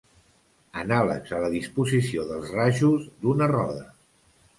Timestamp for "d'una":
3.27-3.51